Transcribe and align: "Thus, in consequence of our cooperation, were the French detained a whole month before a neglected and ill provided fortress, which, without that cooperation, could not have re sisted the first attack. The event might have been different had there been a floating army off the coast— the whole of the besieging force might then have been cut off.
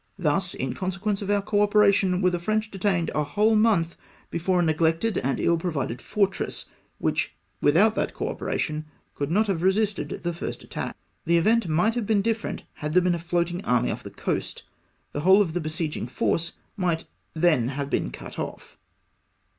"Thus, 0.31 0.55
in 0.55 0.73
consequence 0.73 1.21
of 1.21 1.29
our 1.29 1.43
cooperation, 1.43 2.23
were 2.23 2.31
the 2.31 2.39
French 2.39 2.71
detained 2.71 3.11
a 3.13 3.23
whole 3.23 3.55
month 3.55 3.95
before 4.31 4.59
a 4.59 4.63
neglected 4.63 5.19
and 5.19 5.39
ill 5.39 5.59
provided 5.59 6.01
fortress, 6.01 6.65
which, 6.97 7.35
without 7.61 7.93
that 7.93 8.15
cooperation, 8.15 8.85
could 9.13 9.29
not 9.29 9.45
have 9.45 9.61
re 9.61 9.71
sisted 9.73 10.23
the 10.23 10.33
first 10.33 10.63
attack. 10.63 10.97
The 11.25 11.37
event 11.37 11.67
might 11.67 11.93
have 11.93 12.07
been 12.07 12.23
different 12.23 12.63
had 12.73 12.93
there 12.93 13.03
been 13.03 13.13
a 13.13 13.19
floating 13.19 13.63
army 13.63 13.91
off 13.91 14.01
the 14.01 14.09
coast— 14.09 14.63
the 15.13 15.21
whole 15.21 15.39
of 15.39 15.53
the 15.53 15.61
besieging 15.61 16.07
force 16.07 16.53
might 16.75 17.05
then 17.35 17.67
have 17.67 17.91
been 17.91 18.09
cut 18.09 18.39
off. 18.39 18.79